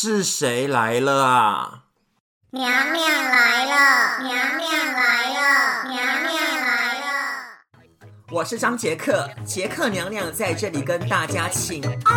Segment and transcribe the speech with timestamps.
[0.00, 1.82] 是谁来了啊？
[2.50, 6.34] 娘娘来了，娘娘来了，娘娘
[6.64, 7.06] 来了。
[8.30, 12.16] 我是张杰克，杰克娘娘在这里跟大家请安。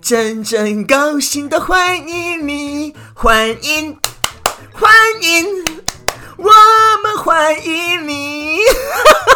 [0.00, 2.63] 真真高兴的欢迎你，
[3.24, 3.98] 欢迎，
[4.74, 4.92] 欢
[5.22, 5.46] 迎，
[6.36, 6.50] 我
[7.02, 8.58] 们欢迎你。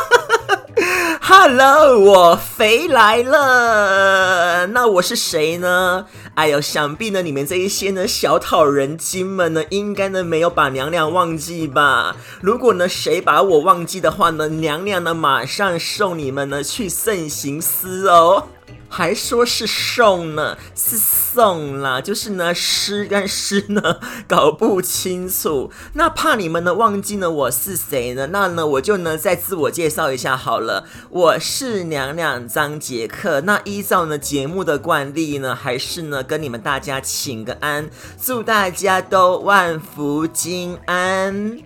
[1.22, 4.66] Hello，我肥来了。
[4.66, 6.04] 那我是谁呢？
[6.38, 12.14] 哎呦，想必呢，你们这一些呢小讨人精们呢，应该呢没有把娘娘忘记吧？
[12.40, 18.44] 如果呢谁把我忘记的话呢，娘娘呢马上送你们呢去慎刑司哦。
[18.90, 25.70] 还说是送呢，是送啦，就是呢，诗跟诗呢搞不清楚。
[25.92, 28.28] 那怕你们呢忘记呢我是谁呢？
[28.28, 33.42] 那呢我就呢再自我介绍一下好了，我是娘娘张杰克。
[33.42, 37.88] 那依照呢节目的惯例呢，还是呢跟你们大家请个安，
[38.20, 41.58] 祝大家都万福金安。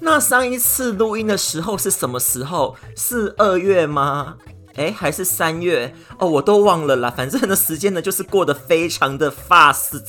[0.00, 2.76] 那上一次录音的时候是什么时候？
[2.96, 4.36] 是二月吗？
[4.78, 7.12] 哎，还是三月哦，我都忘了啦。
[7.14, 10.00] 反正呢，时间呢就是过得非常的 fast。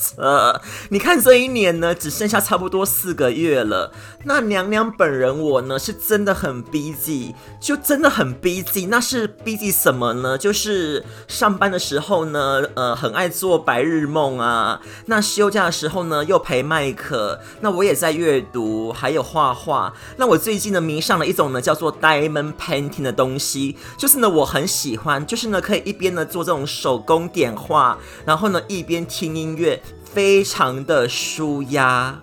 [0.90, 3.92] 你看这一年呢，只剩下差不多四个月了。
[4.24, 8.86] 那娘娘本人我呢，是真的很 busy，就真的很 busy。
[8.86, 10.38] 那是 busy 什么呢？
[10.38, 14.80] 就是上班的时候呢，呃，很爱做白日梦啊。
[15.06, 17.40] 那休假的时候呢，又陪麦克。
[17.60, 19.92] 那我也在阅读，还有画画。
[20.16, 24.59] 那我最近呢，迷上了一种呢，叫做 diamond painting 的东西，就是呢，我很。
[24.60, 32.20] 很喜欢，就是呢，可以一边呢做这种手工点画，然后呢一边听音乐，非常的舒压。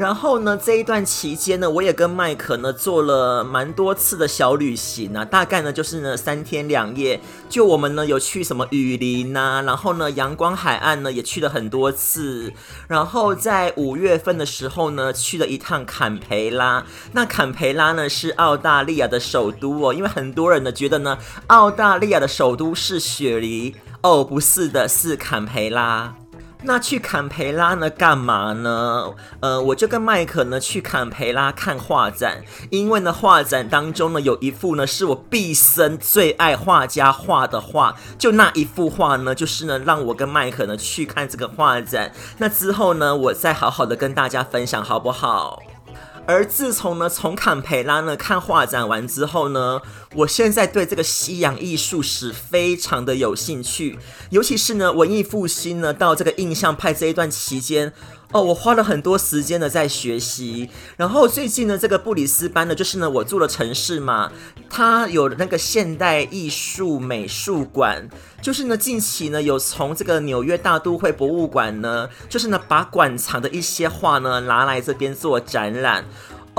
[0.00, 7.20] 然后呢，这一段期间呢，我也跟麦克呢做了蛮多次的小旅行啊，大概呢就是呢三天两夜，
[7.50, 12.50] 就我们呢有去什么雨林呐，然后呢阳光海岸呢也去了很多次，
[12.88, 16.82] 然后在五月份的时候呢去了一趟坎培拉，
[17.12, 26.19] 那坎培拉呢是澳大利亚的首都哦，因为很多人呢觉得呢澳大利亚的首都是雪梨哦，不是的，是坎培拉。
[26.62, 29.14] 那去坎培拉呢干嘛呢？
[29.40, 42.12] 呃，我就跟麦克呢去坎培拉看画展，因为呢画展当中呢有一幅呢是我毕生最爱画家画的画，就那一幅画呢就是呢让我跟麦克呢去看这个画展。
[42.38, 45.62] 那之后呢我再好好的跟大家分享好不好？
[46.26, 49.80] 而自从呢从坎培拉呢看画展完之后呢，
[50.16, 53.96] 我现在对这个西洋艺术史非常的有兴趣，
[54.30, 57.92] 尤其是呢文艺复兴呢到这个印象派这一段期间。
[58.32, 64.30] 哦，我花了很多时间呢在学习，然后最近呢，这个布里斯班呢，就是呢我住的城市嘛，
[64.68, 68.08] 它有那个现代艺术美术馆，
[68.40, 76.04] 就是呢近期呢有从这个纽约大都会博物馆呢，就是呢把馆藏的一些画呢拿来这边做展览。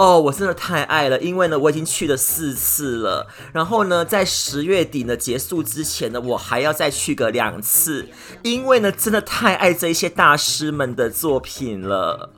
[0.02, 3.28] 哦，我真的太爱了，因为呢，我已经去了四次了。
[3.54, 8.08] 然后呢，在十月底呢结束之前呢，我还要再去个两次，
[8.42, 12.32] 因为呢，真的太爱这些大师们的作品了。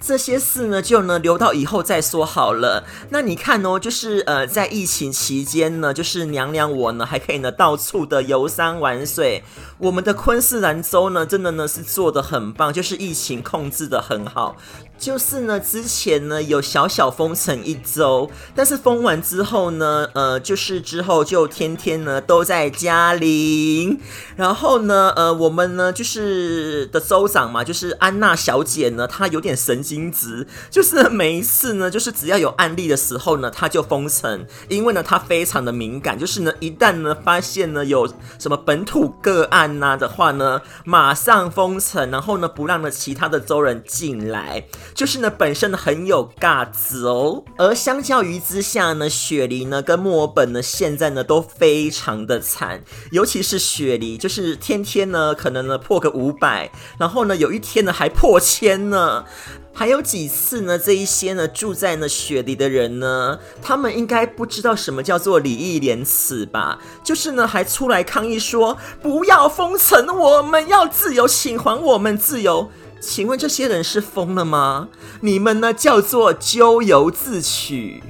[0.00, 2.84] 这些事呢，就呢留到以后再说好了。
[3.10, 9.42] 那你看哦，就是呃，在疫情期间呢，就是娘娘我呢还可以呢到处的游山玩水。
[9.78, 14.56] 我们的昆士兰州呢，真的呢是做的很棒，就是疫情控制的很好。
[15.00, 23.98] 就是呢，之前呢有小小封城一周，但是封完之后呢，呃，就是之后就天天呢都在家里。
[24.36, 38.06] 然后呢，呃，我们呢就是的州长嘛，就是安娜小姐呢，她有点神经质，就是每一次呢，就是只要有案例的时候呢，她就封城，因为呢她非常的敏感，就是呢一旦呢发现呢有
[38.38, 44.66] 什么本土个案呐的话呢，马上封城，然后呢不让呢其他的州人进来。
[44.94, 59.24] 就是呢，本身呢很有架子哦，而相较于之下呢，雪梨呢跟墨尔本呢现在呢都非常的惨，尤其是雪梨，就是天天呢可能呢破个五百，然后呢有一天呢还破千呢，
[59.72, 66.78] 还有几次呢这一些呢住在呢雪梨的人呢，他们应该不知道什么叫做礼义廉耻吧？
[67.02, 72.70] 就是呢还出来抗议说不要封城，我们要自由，请还我们自由。
[73.00, 74.88] 请问这些人是疯了吗？
[75.22, 78.02] 你们呢叫做咎由自取。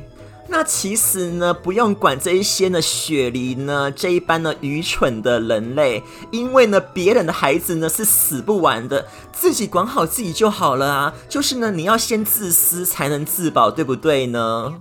[0.48, 6.02] 那其实呢，不用管这一些呢，雪梨呢这一般呢愚蠢的人类，
[6.32, 11.14] 因为呢别人的孩子呢是死不完的，自己管好自己就好了啊。
[11.28, 14.75] 就是呢，你要先自私才能自保，对不对呢？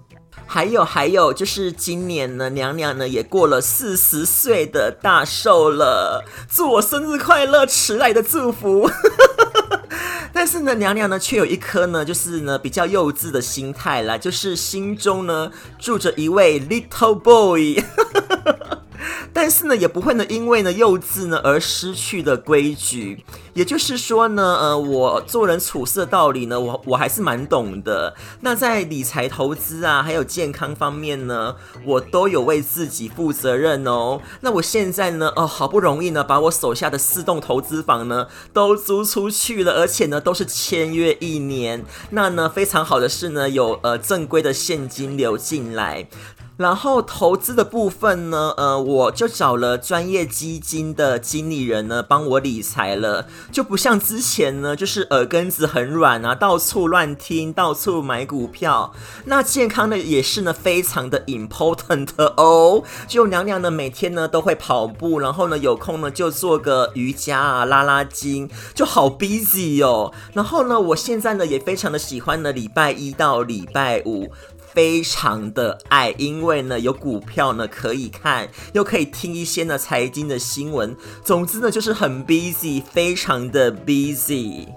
[0.47, 8.89] 还有还有，就是今年呢，娘娘呢也过了四十岁的大寿了，祝我生日快乐，迟来的祝福。
[10.31, 17.83] 但是呢，娘娘呢却有一颗呢，就是呢比较幼稚的心态啦，就是心中呢住着一位 little boy。
[19.33, 23.23] 但是呢，也不会呢，因为呢幼稚呢而失去的规矩。
[23.53, 28.15] 也就是说呢，呃，我做人处事的道理呢，我我还是蛮懂的。
[28.41, 31.55] 那在理财投资啊，还有健康方面呢，
[31.85, 34.21] 我都有为自己负责任哦。
[34.41, 41.83] 那我现在呢，哦，好不容易呢，把我手下的四栋投资房呢都租出去了，而且呢都是签约一年。
[42.11, 46.07] 那呢非常好的是呢，有呃正规的现金流进来。
[46.59, 58.91] 然后投资的部分呢，呃，我就找了专业基金的经理人呢，帮我理财了，就不像之前呢，就是耳根子很软啊，到处乱听，到处买股票。
[59.23, 62.83] 那健康的也是呢，非常的 important 哦。
[63.07, 70.11] 就娘娘呢，每天呢都会跑步，然后呢有空呢就做个瑜伽啊，拉拉筋，就好 busy 哦。
[70.33, 74.29] 然后呢，我现在呢也非常的喜欢呢，礼拜一到礼拜五。
[74.73, 84.67] 非常的爱，因为呢有股票呢可以看，又可以听一些呢财经的新闻，总之呢就是很 busy，非常的 busy。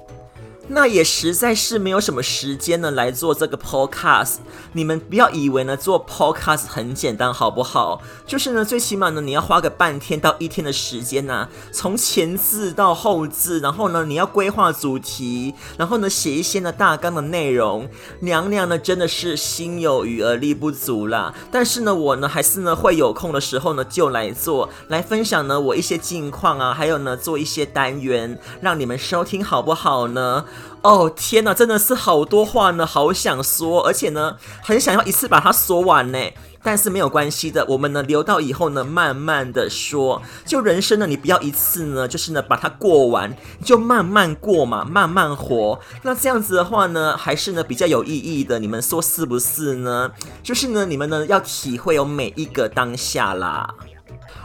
[0.75, 4.37] 那也实在是没有什么时间呢来做这个 podcast。
[4.73, 8.01] 你们不要以为呢做 podcast 很简单，好不好？
[8.27, 17.87] 就是呢最起码呢你要花个半天到一天的时间呐，从前置到后置，然后呢你要规划主题，然后呢写一些呢大纲的内容。
[18.21, 30.47] 娘娘呢真的是心有余而力不足啦，但是呢我呢还是呢会有空的时候呢就来做，来分享呢我一些近况啊，还有呢做一些单元，让你们收听好不好呢？
[30.82, 36.19] 哦天哪，真的是好多话呢，好想说，而且呢，很想要一次把它说完呢。
[36.64, 40.23] 但是没有关系的，我们呢留到以后呢，慢慢的说。
[40.44, 45.81] 就人生呢，你不要一次呢，就是呢把它过完，就慢慢过嘛，慢慢活。
[46.03, 48.61] 那这样子的话呢，还是呢比较有意义的。
[48.61, 50.12] 你们说是不是呢？
[50.41, 53.75] 就是呢，你们呢要体会有每一个当下啦。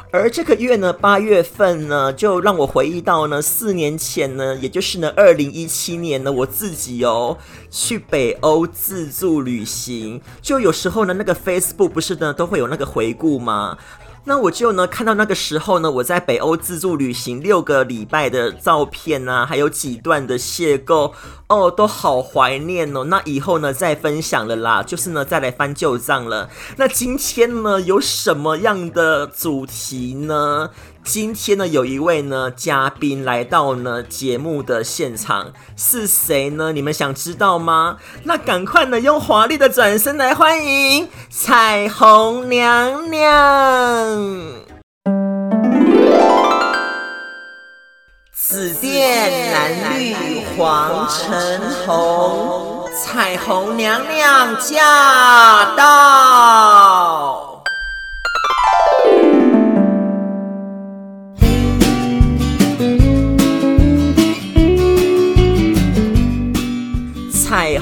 [0.10, 7.38] 而这个月呢，八月份呢，就让我回忆到呢，四年前呢，也就是呢，二零一七年呢，我自己哦，
[7.70, 13.78] 去北欧自助旅行，就有时候呢，那个 Facebook 不是呢，都会有那个回顾吗？
[14.28, 21.14] 那我就呢看到那个时候呢，我在北欧自助旅行六个礼拜的照片啊，还有几段的邂逅
[21.48, 23.06] 哦，都好怀念哦。
[23.06, 26.50] 那以后呢再分享了啦，就是呢再来翻旧账了。
[26.76, 30.72] 那今天呢有什么样的主题呢？
[31.08, 36.74] 今天呢，有一位呢嘉宾来到呢节目的现场，是谁呢？
[36.74, 37.96] 你们想知道吗？
[38.24, 43.24] 那赶快呢用华丽的转身来欢迎彩虹娘娘。
[48.34, 57.47] 紫电蓝绿黄橙红，彩虹娘娘驾到。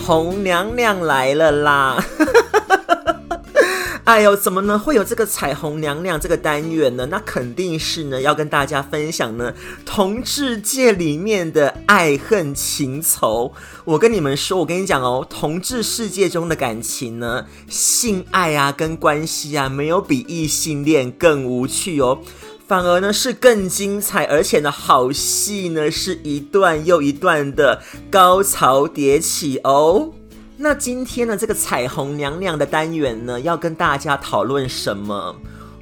[0.05, 2.05] 红娘娘来了啦！
[4.05, 4.77] 哎呦，怎么呢？
[4.77, 7.07] 会有这个彩虹娘娘这个单元呢？
[7.07, 9.51] 那肯定是呢，要跟大家分享呢，
[9.83, 13.51] 同志界里面的爱恨情仇。
[13.83, 22.19] 我跟你们说，我跟你讲哦，同志世界中的感情呢，性爱啊，跟关系啊，没有比异性恋更无趣哦。
[22.67, 30.11] 反而呢是更精彩，而且呢好戏呢是一段又一段的高潮迭起哦。
[30.57, 35.35] 那今天呢这个彩虹娘娘的单元呢要跟大家讨论什么？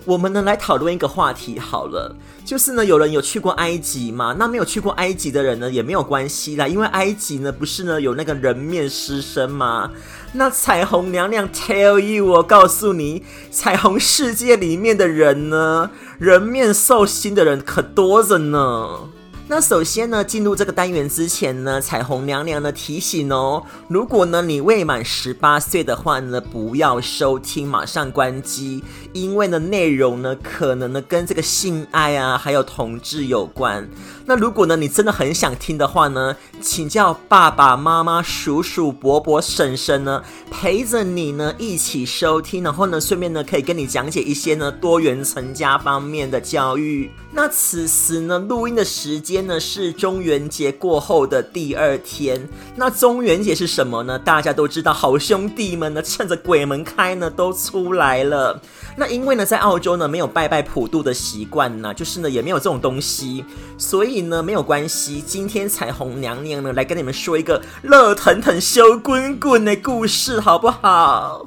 [0.06, 4.36] 我们呢来讨论一个话题好了，就是呢有人有去过埃及吗？
[4.38, 9.92] 那没有去过埃及的人呢也没有关系啦，因为埃及呢不是呢有那个人面狮身吗？
[10.34, 19.10] 那彩虹娘娘 tell you，我告诉你，彩虹世界里面的人呢，人面兽心的人可多着呢。
[19.56, 28.84] 那首先呢，进入这个单元之前呢，彩虹娘娘的提醒哦，如果呢你未满十八岁的话呢，不要收听，马上关机，
[29.14, 33.88] 因为呢内容呢可能呢跟这个性爱啊还有同志有关。
[34.26, 47.12] 那如果呢你真的很想听的话呢，请叫爸爸妈妈、叔叔、伯伯、婶婶呢陪着你呢一起收听，然后呢顺便呢可以跟你讲解一些呢多元成家方面的教育。
[47.32, 49.44] 那此时呢录音的时间。
[49.44, 54.18] 呢是中元节过后的第二天，那中元节是什么呢？
[54.18, 58.62] 大家都知道，好兄弟们呢趁着鬼门开呢都出来了。
[58.96, 63.44] 那因为呢在澳洲呢没有拜拜普渡的习惯呢，就是呢也没有这种东西，
[63.78, 65.22] 所以呢没有关系。
[65.26, 71.46] 今天彩虹娘娘呢来跟你们说一个热腾腾、烧滚滚的故事，好不好？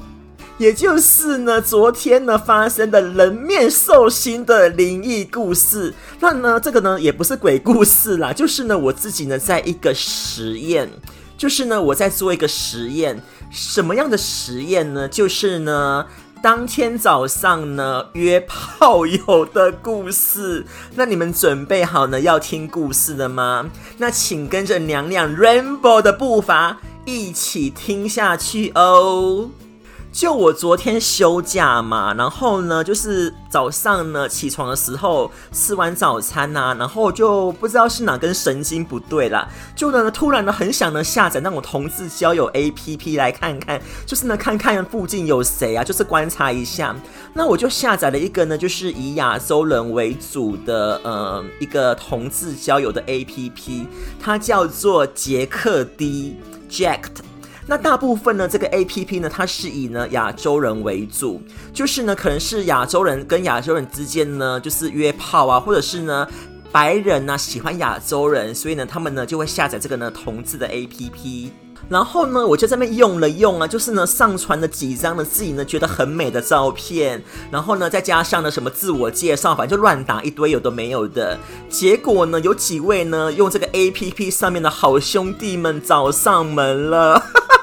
[0.58, 5.92] 也就是呢，昨天呢发生的人面兽心的灵异故事。
[6.18, 10.90] 那呢，这个呢也不是鬼故事啦，就是呢我自己呢在一个实验，
[11.36, 13.22] 就是呢我在做一个实验。
[13.50, 15.06] 什么样的实验呢？
[15.06, 16.06] 就是呢
[16.42, 20.64] 当天早上呢约炮友的故事。
[20.94, 23.70] 那你们准备好呢要听故事的吗？
[23.98, 29.50] 那请跟着娘娘 Rainbow 的步伐一起听下去哦。
[30.16, 39.46] 就我昨天休假嘛，然后呢，就是早上呢起床的时候吃完早餐呐、然后就不知道是哪根神经不对啦，
[39.76, 46.96] 就呢突然呢很想呢下载那种同志交友 APP 来看看，就是呢看看附近有谁啊，就是观察一下。
[47.34, 53.86] 那我就下载了一个呢，就是以亚洲人为主的呃一个同志交友的 APP，
[54.18, 56.38] 它叫做杰克 D
[56.70, 57.02] Jack。
[57.68, 61.42] 那大部分呢，这个 APP 呢，它是以呢亚洲人为主，
[61.72, 66.28] 就是呢，可能是亚洲人跟亚洲人之间呢，就是约炮啊，或者是呢
[66.70, 71.50] 白人呢、啊、喜欢亚洲人，所以呢，他们呢就会下载这个呢同志的 APP。
[71.88, 77.20] 然后呢，我就在那用了用啊，就是呢上传了几张呢自己呢觉得很美的照片，
[77.50, 81.36] 然后呢再加上呢什么自我介绍，反正就乱打一堆有的没有的。
[81.68, 87.20] 结果呢，有几位呢用这个 APP 上面的好兄弟们找上门了。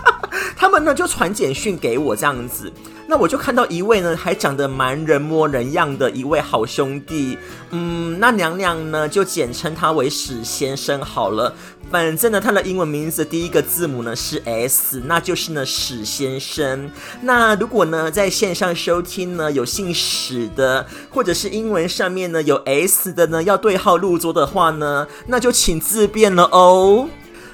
[0.56, 2.72] 他们呢就传简讯给我这样子，
[3.08, 7.38] 那我就看到一位呢还长得蛮人模人样的一位好兄弟，
[7.72, 11.54] 嗯，那娘娘呢就简称他为史先生好了。
[11.92, 16.90] 反正呢他的英文名字第一个字母呢是 S，那就是呢史先生。
[17.22, 27.08] 那如果呢在线上收听呢有姓史的，或者是英文上面呢有 S 的呢要对号入座的话呢，那就请自便了哦。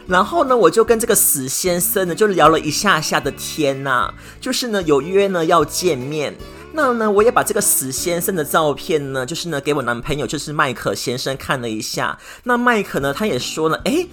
[0.09, 4.11] 然后呢，我就跟这个史先生呢就聊了一下下的天呐，
[4.41, 6.35] 就是呢有约呢要见面，
[6.73, 14.09] 那呢我也把这个史先生的照片呢，就是呢给我男朋友就是麦克先生看了一下，那麦克呢他也说了，诶。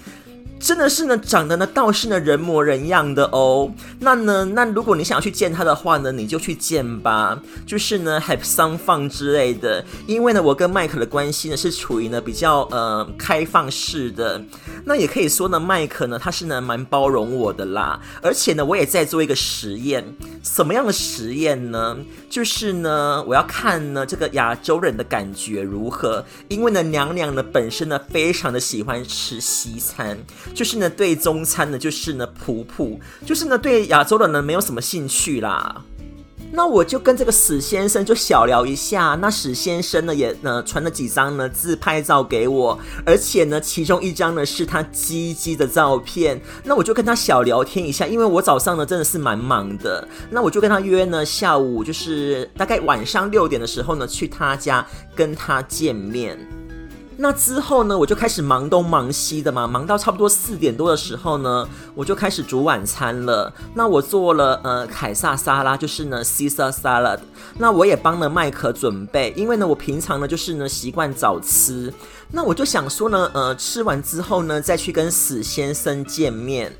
[0.58, 3.70] 真的是呢，长得呢倒是呢人模人样的哦。
[4.00, 7.40] 那呢，那如果你想要去见他的话呢，你就去见吧。
[7.66, 9.84] 就是呢，have some fun 之类的。
[10.06, 14.42] 因为呢，我跟麦克的关系呢是处于呢比较呃开放式的。
[14.84, 18.00] 那也可以说呢，麦克呢他是呢蛮包容我的啦。
[18.22, 20.04] 而且呢，我也在做一个实验。
[20.42, 21.96] 什么样的实验呢？
[22.28, 26.24] 就是呢，我要看呢这个亚洲人的感觉如何。
[26.48, 30.18] 因为呢，娘娘呢本身呢非常的喜欢吃西餐。
[30.54, 35.82] 就是呢，对中餐呢，就是呢，普普，就是呢，对亚洲人呢，没有什么兴趣啦。
[36.52, 46.40] 那我就跟这个史先生就小聊一下，那史先生呢，也呢传了几张呢自拍照给我，而且呢，其中一张呢是他鸡鸡的照片。
[46.64, 54.86] 那我就跟他小聊天一下，因为我早上呢真的是蛮忙的，那我就跟他约呢下午就是大概晚上六点的时候呢去他家
[55.16, 56.38] 跟他见面。
[57.18, 63.52] 那之后呢，我就开始忙东忙西的嘛，忙到差不多四点多的时候呢，我就开始煮晚餐了。
[63.74, 67.20] 那我做了呃凯撒沙拉，就是呢 Caesar salad。
[67.58, 71.92] 那我也帮了麦克准备，因为呢我平常呢就是呢习惯早吃。
[72.30, 76.70] 那我就想说呢，呃吃完之后呢再去跟史先生见面。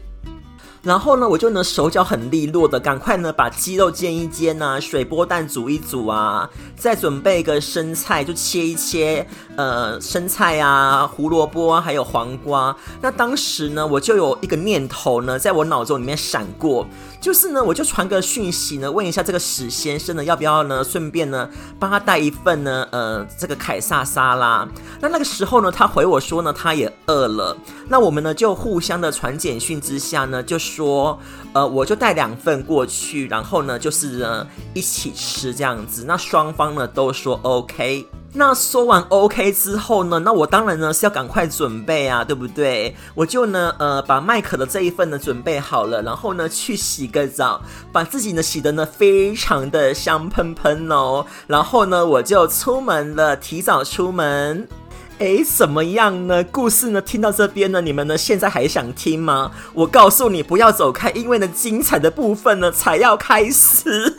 [0.83, 9.26] 然后呢，我就呢手脚很利落的，赶快呢把鸡肉煎一煎啊，水波蛋煮一煮啊，再准备一个生菜就切一切，
[9.57, 12.77] 呃，生菜啊，胡萝卜啊，还有黄瓜。
[13.01, 16.87] 那当时呢，我就有一个念头呢，在我脑中里面闪过。
[17.21, 21.49] 就是呢，我就传个讯息呢，问一下这个史先生呢，要不要呢，顺便呢
[21.79, 24.69] 帮他带一份呢，呃，这个凯撒沙拉。
[25.01, 27.57] 那那个时候呢，他回我说呢，他也饿了。
[27.89, 31.19] 那我们呢就互相的传简讯之下呢，就说，
[31.53, 36.05] 呃，我就带两份过去，然后呢就是呢一起吃这样子。
[36.07, 38.07] 那双方呢都说 OK。
[38.38, 42.95] 那说完 OK 之后呢，那我当然呢是要赶快准备啊，对不对？
[43.14, 54.69] 我就呢呃把麦克的这一份呢准备好了，然后呢去洗个澡，把自己呢洗得呢非常的香喷喷哦，然后呢我就出门了，提早出门。
[55.19, 56.45] 哎，怎么样呢？
[56.45, 59.50] 故事呢听到这边呢，你们呢现在还想听吗？
[59.73, 64.19] 我告诉你不要走开，因为呢精彩的部分呢才要开始。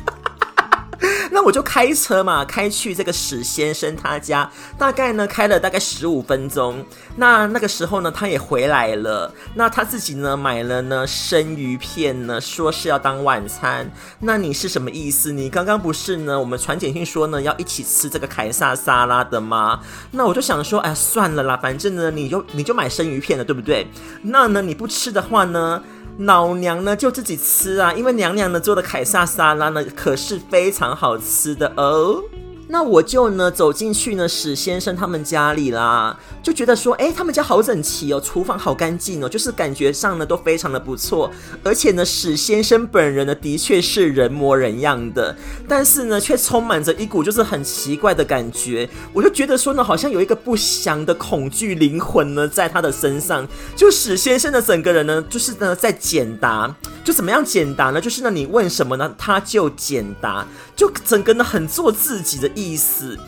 [1.32, 6.84] 那我就开车嘛，开去这个史先生他家，大概呢开了大概十五分钟。
[7.18, 9.32] 那那个时候呢，他也回来了。
[9.56, 13.90] 那他自己呢买了呢生鱼片呢，说是要当晚餐。
[14.20, 15.32] 那你是什么意思？
[15.32, 16.40] 你刚刚不是呢？
[16.40, 19.80] 我们传简讯说呢要一起吃这个凯撒沙拉的吗？
[20.12, 23.88] 那我就想说，哎，算了啦，反正呢你就你就买生鱼片了，对不对？
[24.24, 25.84] 那呢你不吃的话呢？
[26.20, 32.22] 老娘呢就自己吃啊，因为娘娘呢做的凯撒沙拉呢可是非常好吃的哦。
[32.70, 41.32] 那我就呢走进去呢史先生他们家里啦，就觉得说，哎，他们家好整齐哦，厨房好干净哦，就是感觉上呢都非常的不错。
[41.64, 45.36] 而且呢史先生本人呢的确是人模人样的，
[45.68, 48.88] 但是呢却充满着一股就是很奇怪的感觉。
[49.14, 53.48] 我就觉得说呢，好像有一个不祥的恐惧灵魂呢在他的身上。
[53.76, 56.76] 就史先生的整个人呢，就是呢在简答。
[57.04, 58.02] 就怎么样简答呢？
[58.02, 60.46] 就是呢，你问什么呢，他就简答，
[60.78, 63.20] 就整个呢很做自己的意思。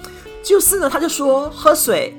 [0.42, 2.16] 就是呢，他就说喝水，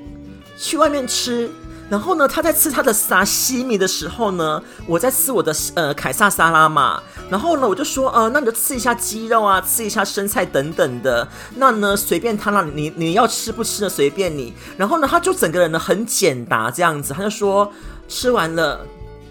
[0.55, 1.49] 去外面吃。
[1.89, 7.01] 然后呢，他在吃他的沙西米的时候呢，我在吃我的呃凯撒沙拉嘛。
[7.29, 11.27] 然后呢，我就说呃，那你就吃一下鸡肉啊，吃一下生菜等等的。
[11.55, 14.53] 那呢，随便他让你你要吃不吃的随便你。
[14.77, 17.69] 然后呢，他就整个人呢很简答这样子，他就说
[18.07, 18.85] 吃完了。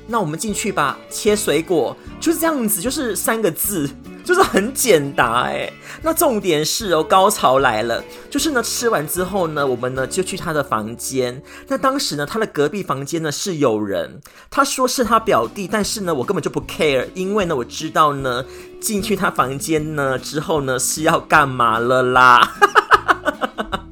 [0.07, 3.89] 那我们进去吧，切水果就是这样子，就是三个字，
[4.25, 5.71] 就是很简答哎。
[6.03, 11.43] 那重点是哦，高潮来了，就是呢吃完之后呢，我们呢就去他的房间。
[11.69, 18.45] 那当时呢，他的隔壁房间呢是有人，他说是他表弟，但是呢我根本就不 care，因为呢我知道呢
[18.81, 22.55] 进去他房间呢之后呢是要干嘛了啦。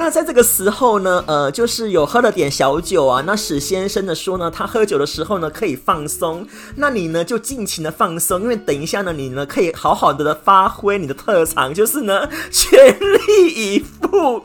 [0.00, 3.22] 那在这个时候呢，呃，就是有喝了点小酒啊。
[3.26, 14.42] 那史先生呢说呢，他喝酒的时候呢可以放松，那你呢就尽情的放松，因为等一下呢，你呢可以好好的发挥你的特长，就是呢 全力以赴。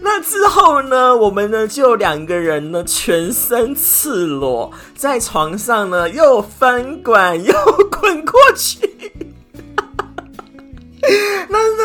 [0.00, 7.52] 那之后呢，我们呢就两个人呢全身赤裸在床上呢，又翻滚又
[7.92, 9.35] 滚过去。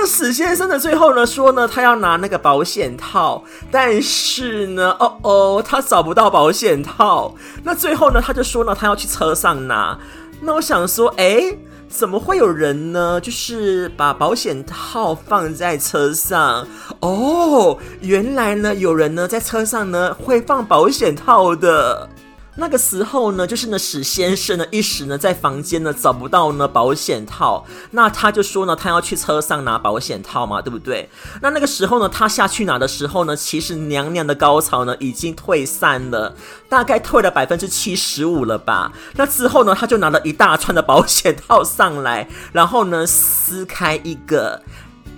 [0.02, 7.36] 那史先生的最后呢说呢，他要拿那个保险套，但是呢，哦哦，他找不到保险套。
[7.64, 9.96] 那最后呢，他就说呢，他要去车上拿。
[10.42, 11.56] 那我想说，诶，
[11.88, 13.22] 怎么会有人呢？
[13.22, 16.68] 就是把保险套放在车上。
[17.02, 22.10] 哦，原来呢，有人呢在车上呢会放保险套的。
[22.56, 31.10] 那个时候呢，就是呢史先生呢一时呢在房间呢找不到呢保险套，那他就说呢他要去车上拿保险套嘛，对不对？
[31.42, 36.36] 那那个时候呢他下去拿的时候呢，其实娘娘的高潮呢已经退散了，
[36.68, 38.92] 大概退了百分之七十五了吧。
[39.16, 44.62] 那之后呢他就拿了一大串的保险套上来，然后呢撕开一个，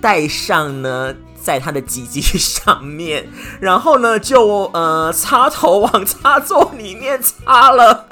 [0.00, 1.14] 戴上呢。
[1.44, 3.28] 在他的鸡鸡上面，
[3.60, 8.06] 然后呢，就呃插头往插座里面插了。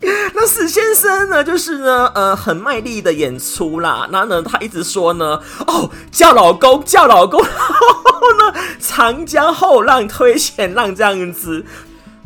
[0.32, 4.08] 那史先生呢，就是呢，呃，很卖力的演出啦。
[4.10, 11.66] 然后呢，他一直说呢，哦，叫老公，叫老公， 然后呢，长江后浪推前浪这样子。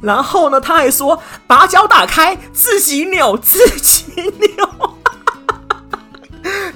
[0.00, 4.91] 然后呢，他还说，把脚打开，自己扭，自己扭。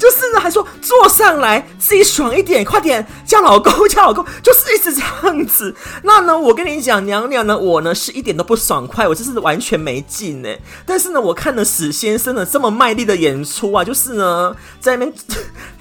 [0.07, 5.75] 就是呢，还说坐上来自己爽一点，快点叫老公 叫老公，就是一直这样子。
[6.05, 10.49] 那呢，我跟你讲，娘娘呢，我呢是一点都不爽快，我就是完全没劲呢。
[10.87, 15.12] 但是呢，我看了史先生呢这么卖力的演出啊，就是呢在那边。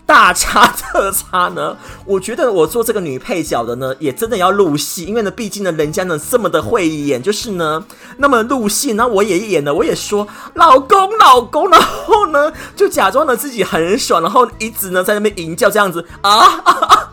[0.06, 7.84] 大差特差呢， 我觉得我做这个女配角的呢，也真的要入戏，因为呢，毕竟呢，人家呢这么的会演，就是呢
[8.18, 17.10] 那么入戏，那我也演了，我也说老公老公，然后呢 就假装的自己很爽，然后一直呢在那边淫叫这样子啊啊啊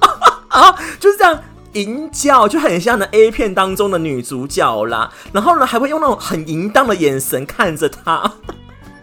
[0.48, 1.38] 啊，啊，就是这样
[1.72, 8.30] 淫叫，就很像那 A 片当中的女主角啦，然后呢还会用那种很淫荡的眼神看着她。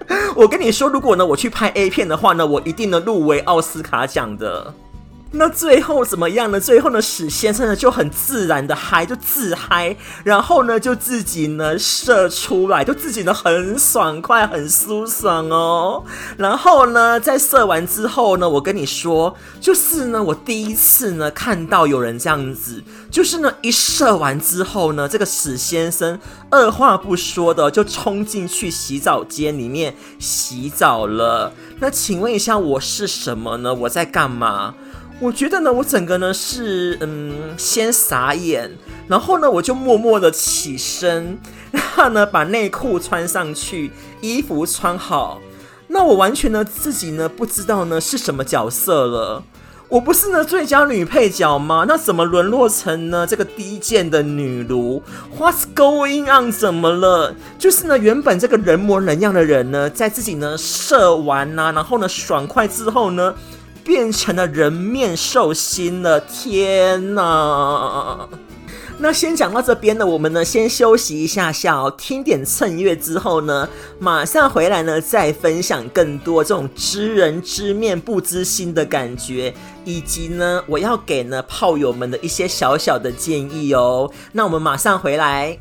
[0.36, 4.74] 我跟你说，如果呢我去拍 A 片的话呢，我一定能入围奥斯卡奖的。
[5.32, 6.60] 那最后怎么样呢？
[6.60, 16.04] 最后呢，史先生呢就很自然的嗨，就自嗨，然后呢就自己呢射出来，就自己呢很爽快，很舒爽哦。
[16.38, 31.54] 然后呢，在射完之后呢，我跟你说，就是呢，我第一次呢看到有人这样子，就是呢一射完之后呢，这个史先生二话不说的就冲进去洗澡间里面洗澡了。
[31.80, 33.72] 那请问一下，我是什么呢？
[33.74, 34.74] 我在干嘛？
[35.22, 38.72] 我觉得呢，我整个呢是嗯，先傻眼，
[39.10, 41.38] 然后呢，我就默默的起身，
[41.72, 45.42] 然后呢，把内裤穿上去，衣服穿好。
[45.88, 49.44] 那我完全呢自己呢不知道呢是什么角色了。
[49.90, 51.84] 我不是呢最佳女配角吗？
[51.86, 55.04] 那怎么沦落成呢这个低贱的女奴
[55.38, 56.50] ？What's going on？
[56.50, 57.36] 怎么了？
[57.58, 63.36] 就是呢原本这个人模人样的人呢，在自己呢射完呐、然后呢爽快之后呢。
[63.90, 68.30] 变成了人面兽心了，天哪！
[69.00, 79.52] 那先讲到这边呢，我们呢先休息一下下哦，听点衬乐之后呢，马上回来呢再分享更多这种知人知面不知心的感觉，
[79.84, 84.12] 以及呢我要给呢炮友们的一些小小的建议哦。
[84.34, 85.58] 那我们马上回来。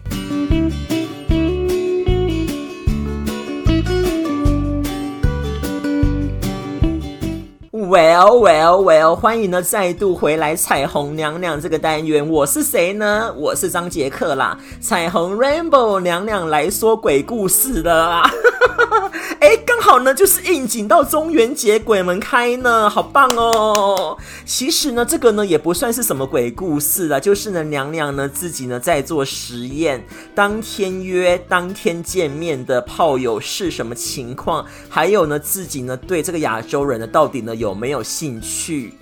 [7.98, 9.16] Well, well, well！
[9.16, 13.34] 欢迎呢再度回来彩虹娘娘这个单元，我是谁呢？
[13.36, 18.30] 我是张杰克啦，彩虹 Rainbow 娘娘来说鬼故事的啦。
[19.40, 24.16] 哎，刚好呢，就是应景到中元节，鬼门开呢，好棒哦！
[24.44, 30.04] 其实呢，这个呢也不算是什么鬼故事啦，就是呢，娘娘呢自己呢在做实验，
[30.36, 34.64] 当天约当天见面的炮友是什么情况？
[34.88, 38.92] 还有呢，自己呢对这个亚洲人呢到底呢有没没有兴趣？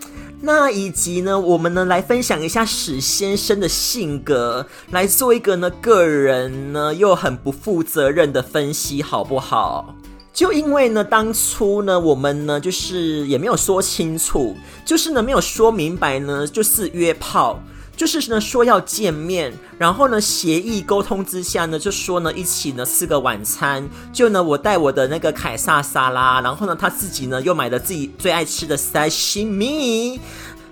[0.41, 9.93] 那以及呢，我们呢来分享一下史先生的性格，来做一个呢个人呢又很不负责任的分析，好不好？
[10.33, 17.61] 就因为呢，当初呢，我们呢就是也没有说清楚，就是呢没有说明白呢，就是约炮。
[17.97, 23.89] 就是呢，说要见面，然后呢，协议沟通之下呢，就说呢，一起呢吃个晚餐。
[24.13, 30.21] 就呢，我带我的那个凯撒沙拉，然后呢，他自己呢又买了自己最爱吃的沙西米。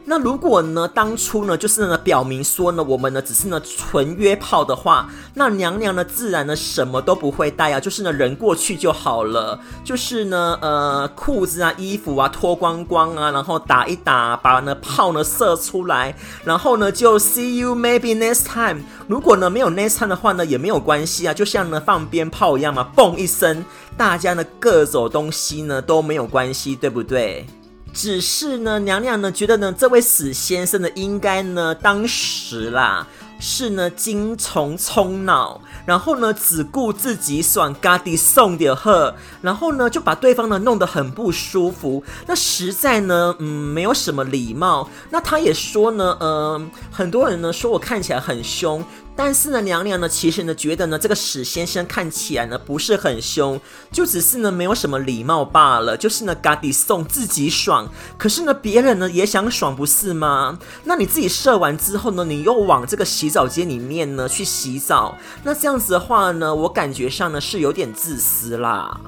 [0.07, 16.15] 那如果呢，当初呢，就是呢，表明说呢，我们呢，只是呢，纯约炮的话，那娘娘呢，自然呢，什么都不会带啊，就是呢，人过去就好了，就是呢，呃，裤子啊，衣服啊，脱光光啊，然后打一打，把呢炮呢射出来，
[16.45, 18.83] 然后呢，就 see you maybe next time。
[19.09, 23.65] 如果呢，没有 next time 的话呢，也没有关系啊，就像呢，放鞭炮一样嘛，嘣一声，
[23.97, 27.47] 大家呢，各走东西呢，都没有关系，对不对？
[27.95, 33.07] 只是呢，娘娘呢觉得呢，这位史先生呢，应该呢，当时啦
[33.39, 44.89] 是呢精虫冲脑，然后呢只顾自己爽，嘎地送点贺，然后呢就把对方呢弄得很不舒服，那实在呢，嗯，没有什么礼貌。
[45.11, 48.85] 那他也说呢，嗯、很多人呢说我看起来很凶。
[49.17, 53.61] 但是呢，娘娘呢，其实呢，觉得呢，这个史先生看起来呢，不是很凶，
[53.93, 55.97] 就只是呢，没有什么礼貌罢了。
[55.97, 60.59] 就是呢，嘎地送自己爽，可是呢，别人呢也想爽，不是吗？
[60.83, 69.01] 那你自己射完之后呢，你又往这个洗澡间里面呢去洗澡，那这样子的话呢，我感觉上呢是有点自私啦。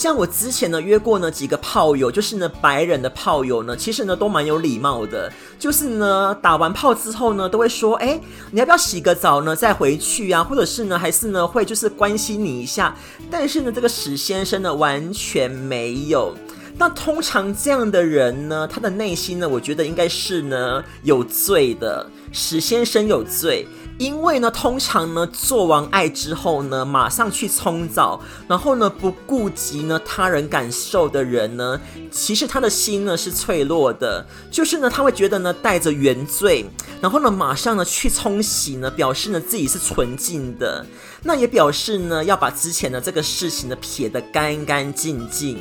[0.00, 8.18] 像我之前呢约过呢几个炮友，就是呢白人的炮友呢，其实呢都蛮有礼貌的，就是呢打完炮之后呢都会说，哎，
[8.50, 10.42] 你要不要洗个澡呢再回去啊？
[10.42, 12.96] 或者是呢还是呢会就是关心你一下。
[13.30, 16.34] 但是呢这个史先生呢完全没有。
[16.78, 22.08] 那通常这样的人呢，他的内心呢，我觉得应该是呢有罪的。
[22.32, 23.68] 史先生有罪。
[24.00, 31.78] 因为呢，通常呢，做完爱之后呢，马上去冲澡，然后呢，不顾及呢他人感受的人呢，
[32.10, 36.64] 其实他的心呢是脆弱的，就是呢，他会觉得呢带着原罪，
[37.02, 40.86] 然后呢，马上呢去冲洗呢，表示呢自己是纯净的，
[41.22, 45.58] 那也表示呢要把之前的这个事情呢撇得干干净净。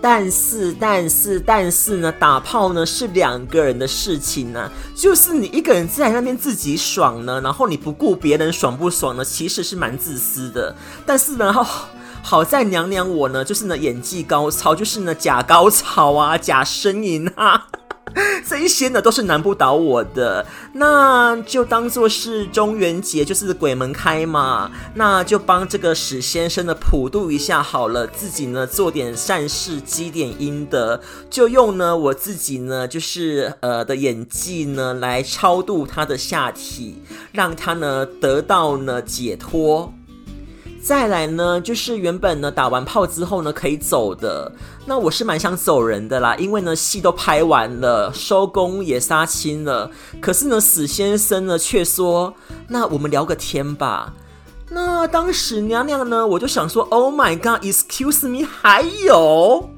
[0.00, 10.74] 但是，但是，但是呢，打炮呢是两个人的事情呢，就是你一个人在那边自己爽呢，然后你不顾别人爽不爽呢，其实是蛮自私的。
[11.04, 11.88] 但是呢，好，
[12.22, 17.66] 好在娘娘我呢，就是呢演技高超，就是呢假高潮啊，假呻吟啊。
[18.48, 37.02] 这一些呢都是难不倒我的，那就当做是中元节，就是鬼门开嘛，那就帮这个史先生呢普渡一下好了，自己呢做点善事积点阴德，就用呢我自己呢就是呃的演技呢来超度他的下体，
[37.32, 39.92] 让他呢得到呢解脱。
[40.82, 44.52] 再来呢，就是原本呢打完炮之后呢可以走的，
[44.86, 49.90] 那我是蛮想走人的啦，因为呢戏都拍完了，收工也杀青了。
[50.20, 52.34] 可是呢史先生呢却说，
[52.68, 54.14] 那我们聊个天吧。
[54.70, 59.70] 那当时娘娘呢我就想说，Oh my God，Excuse me，还有？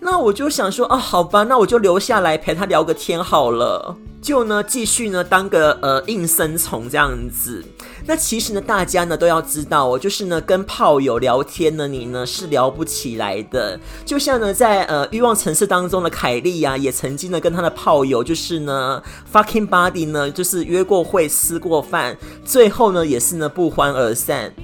[0.00, 3.96] 那我就想说，啊，好吧，那我就留下来陪他聊个天好了。
[4.20, 7.64] 就呢，继续呢，当个呃应声虫这样子。
[8.08, 13.78] 那其实呢，大家呢都要知道哦，就是呢，跟炮友聊天呢，你呢是聊不起来的。
[14.06, 22.16] 就像呢，在呃欲望城市当中的凯莉啊，也曾经呢跟他的炮友，就是呢 fucking body 呢，就是约过会、吃过饭，
[22.46, 24.54] 最后呢也是呢不欢而散。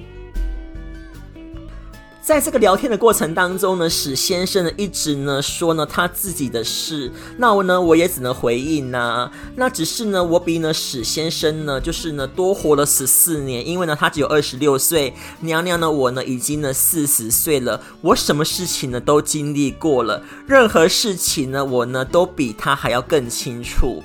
[2.25, 24.01] 在这个聊天的过程当中呢，史先生呢一直呢说呢他自己的事，那我呢我也只能回应呐、那只是呢我比呢史先生呢就是呢多活了十四年，因为呢他只有二十六岁，娘娘呢我呢已经呢四十岁了，我什么事情呢都经历过了，任何事情呢我呢都比他还要更清楚。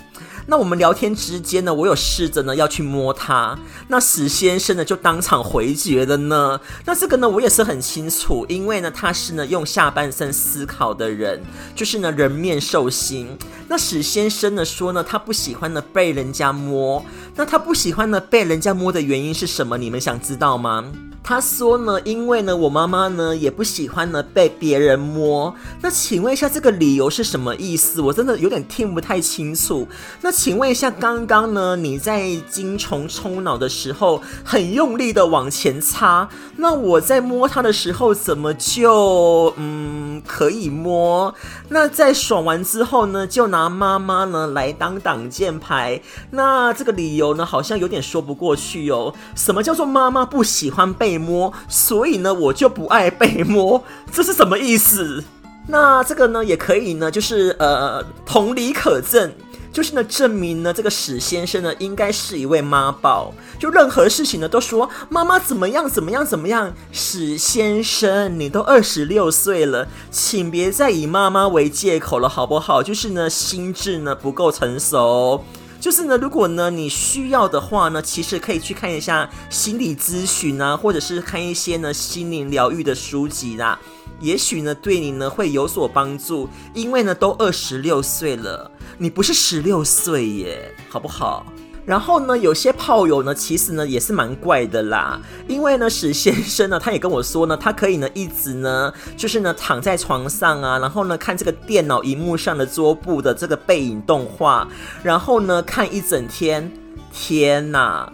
[0.50, 6.60] 那我们聊天之间呢，我有试着呢要去摸他，那史先生呢就当场回绝了呢。
[6.84, 11.40] 那这个呢我也是很清楚，因为呢他是呢用下半身思考的人，
[11.76, 13.28] 就是呢人面兽心。
[13.68, 17.00] 那史先生呢说呢他不喜欢呢被人家摸，
[17.36, 19.78] 那他不喜欢呢被人家摸的原因是什么？
[19.78, 20.84] 你们想知道吗？
[21.22, 25.54] 他说呢，因为呢，我妈妈呢也不喜欢呢被别人摸。
[25.80, 28.00] 那请问一下，这个理由是什么意思？
[28.00, 29.86] 我真的有点听不太清楚。
[30.22, 41.32] 那请问一下，刚刚呢你在精虫冲脑的时候很用力的往前插，那我在摸它的时候怎么就嗯可以摸？
[41.68, 46.02] 那在爽完之后呢，就拿妈妈呢来当挡箭牌？
[46.30, 49.14] 那这个理由呢好像有点说不过去哦。
[49.36, 51.09] 什么叫做妈妈不喜欢被？
[51.10, 55.24] 被摸，所以呢，我就不爱被摸，这是什么意思？
[55.66, 59.32] 那这个呢，也可以呢，就是呃，同理可证，
[59.72, 66.72] 就是呢，证明呢，这个史先生呢，应该是一位妈宝，就任何事情呢，都说妈妈怎么样，怎么样，怎么样。
[66.92, 72.80] 史先生，你都二十六岁了，请别再以妈妈为借口了，好不好？
[72.84, 75.44] 就是呢，心智呢不够成熟。
[75.80, 83.78] 就是呢，如果呢你需要的话呢，其实可以去看一下心理咨询啊，或者是看一些呢心灵疗愈的书籍啦，
[84.20, 86.48] 也许呢对你呢会有所帮助。
[86.74, 91.46] 因为呢都二十六岁了，你不是十六岁耶，好不好？
[91.86, 95.20] 然后呢，有些炮友呢，其实呢也是蛮怪的啦。
[95.48, 104.68] 因为呢，史先生呢，他也跟我说呢，他可以呢一直呢，就是呢躺在床上啊，然后呢看这个电脑荧幕上的桌布的这个背影动画，
[105.02, 106.70] 然后呢看一整天。
[107.12, 108.12] 天哪！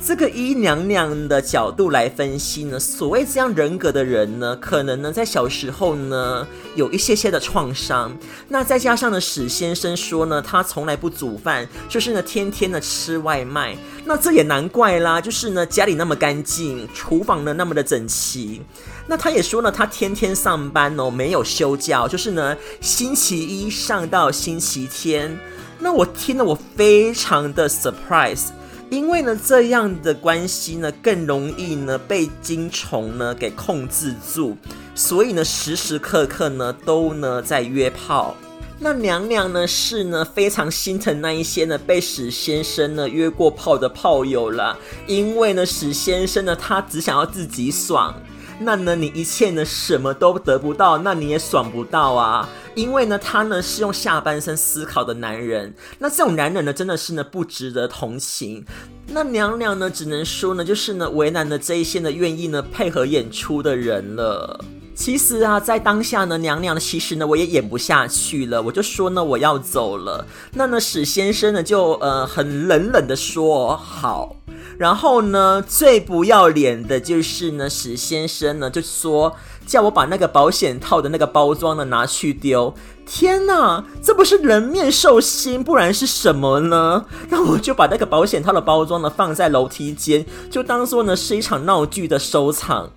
[0.00, 8.16] 这个依娘娘的角度来分析呢，所谓这样人格的人呢，可能呢在小时候呢有一些些的创伤。
[8.48, 13.76] 那再加上呢史先生说呢，他从来不煮饭，就是呢天天的吃外卖。
[14.04, 18.62] 那这也难怪啦，就是呢家里那么干净，厨房呢那么的整齐。
[19.06, 25.38] 那他也说呢，他天天上班哦，没有休假，就是呢星期一上到星期天。
[25.80, 28.46] 那我听了我非常的 surprise。
[28.90, 34.56] 因为呢，这样的关系呢，更容易呢被金虫呢给控制住，
[34.94, 38.34] 所以呢，时时刻刻呢都呢在约炮。
[38.80, 48.14] 那娘娘呢是呢非常心疼那一些呢被史先生呢约过炮的炮友啦，因为呢史先生呢他只想要自己爽。
[48.60, 52.48] 那呢，你一切呢什么都得不到，那你也爽不到啊！
[52.74, 58.64] 因为呢，他呢是用下半身思考的男人，那这种男人呢真的是呢不值得同情。
[59.06, 64.64] 那娘娘呢只能说呢，就是呢为难了这一些呢愿意呢配合演出的人了。
[64.94, 70.26] 其实啊，在当下呢，娘娘呢其实呢我也演不下去了，我就说呢我要走了。
[70.52, 74.34] 那呢史先生呢就呃很冷冷的说好。
[74.78, 79.34] 然后呢，最不要脸的就是呢，史先生呢就说
[79.66, 82.72] 叫我把那个保险套的那个包装呢拿去丢。
[83.04, 87.04] 天哪，这不是人面兽心，不然是什么呢？
[87.28, 92.90] 那我就把那个保险套的包装呢放在楼梯间，就当做呢是一场闹剧的收场。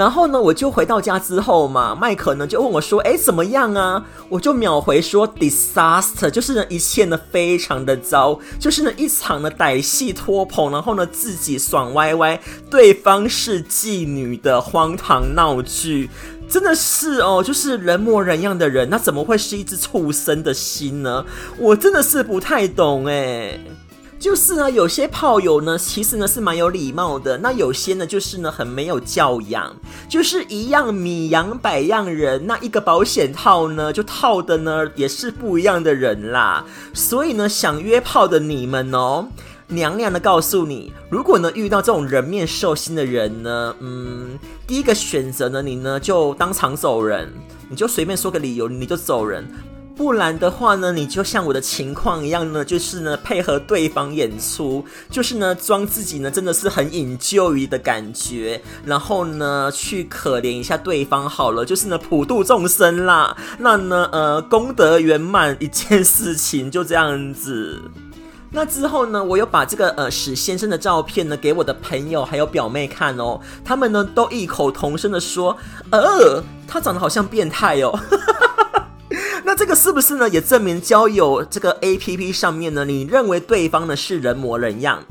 [0.00, 16.08] 然后呢，我就回到家之后嘛，麦可呢就问我说：“哎，怎么样啊？”我就秒回说：“disaster，就是呢一切呢非常的糟，就是呢一场呢歹戏拖棚，然后呢自己爽歪歪，对方是妓女的荒唐闹剧，
[16.48, 21.26] 真的是哦，就是人模人样的人，那怎么会是一只畜生的心呢？
[21.58, 23.60] 我真的是不太懂哎。”
[24.20, 27.38] 就是呢，有些炮友呢，其实呢是蛮有礼貌的。
[27.38, 29.74] 那有些呢，就是呢很没有教养，
[30.10, 32.46] 就是一样米养百样人。
[32.46, 36.66] 那一个保险套呢，就套的呢也是不一样的人啦。
[36.92, 39.26] 所以呢，想约炮的你们哦，
[39.68, 47.32] 娘娘的告诉你，如果呢遇到这种人面兽心的人呢，嗯，第一个选择呢，你呢就当场走人，
[47.70, 49.50] 你就随便说个理由，你就走人。
[50.00, 63.36] 不然的话呢，你就像我的情况一样呢，就是呢配合对方演出，就是呢装自己呢真的是很引咎于的感觉，然后呢去可怜一下对方好了，就是呢普度众生啦。
[63.58, 67.78] 那呢呃功德圆满一件事情就这样子。
[68.52, 75.54] 那之后呢，我又把这个呃史先生的照片呢给我的朋友还有表妹看哦，他们呢都异口同声的说，
[75.92, 78.00] 呃他长得好像变态哦。
[79.44, 80.28] 那这个是不是呢？
[80.28, 85.02] 也证明交友这个 APP 上面呢，你认为对方呢是人模人样，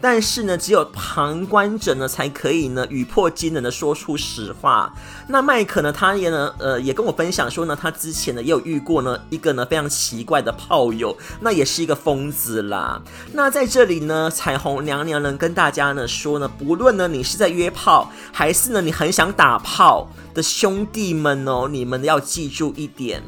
[0.00, 4.92] 但是呢，只有旁观者呢才可以呢语破惊人的说出实话。
[5.28, 13.00] 那麦克呢，他也呢呃也跟我分享说呢，他之前呢也有遇过呢一个呢非常奇怪的炮友，那也是一个疯子啦。
[13.32, 23.22] 那在这里呢，彩虹娘娘呢跟大家呢说呢，不论呢你是在约炮，还是呢你很想打炮的兄弟们哦，你们要记住一点。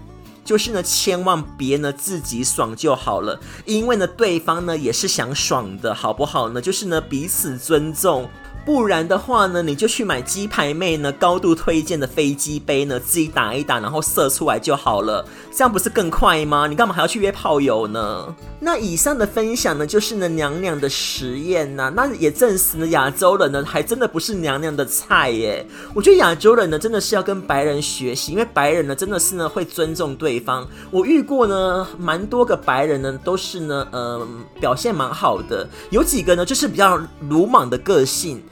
[0.49, 6.59] 就是呢，千万别呢自己爽就好了，因为呢对方呢也是想爽的，好不好呢？
[6.59, 8.27] 就是呢彼此尊重。
[8.68, 16.66] 不然的话呢，你就去买鸡排妹呢高度推荐的飞机杯呢，自己打一打，然后射出来就好了，这样不是更快吗？
[16.66, 18.37] 你干嘛还要去约炮友呢？
[18.61, 25.66] 那以上的分享呢，就是呢娘娘的实验呐，那也证实了亚洲人呢还真的不是娘娘的菜耶。
[25.94, 30.68] 我觉得亚洲人呢真的是要跟白人学习，因为白人呢真的是呢会尊重对方。
[30.90, 34.28] 我遇过呢蛮多个白人呢都是呢呃
[34.61, 37.00] 表现蛮好的，有几个呢就是比较
[37.31, 38.42] 鲁莽的个性。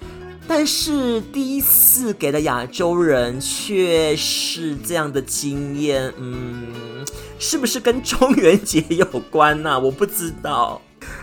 [0.48, 7.04] 但是第一次给了亚洲人却是这样的经验，嗯，
[7.38, 9.78] 是不是跟中元节有关呢？
[9.78, 10.80] 我不知道。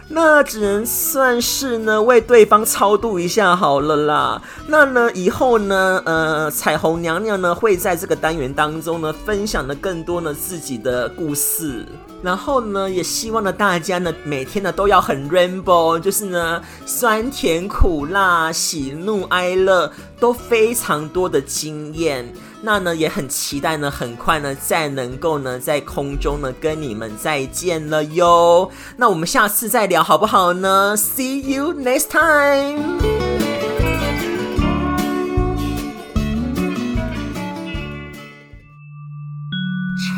[0.09, 4.41] 那只能算是呢为对方超度一下好了啦。
[4.67, 11.85] 那呢以后呢，呃，彩虹娘娘呢会在这个单元当中呢分享的更多呢自己的故事。
[12.21, 22.31] 然后呢，也希望呢大家呢每天呢都要很 rainbow，就是呢酸甜苦辣、喜怒哀乐都非常多的经验。
[22.65, 28.71] 那呢也很期待呢，很快呢再能够呢在空中呢跟你们再见了哟。
[28.95, 33.01] 那我们下次再聊好不好呢？See you next time。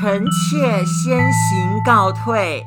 [0.02, 2.64] 臣妾先行告退。